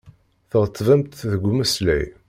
[0.51, 2.05] Tɣettbemt deg umeslay.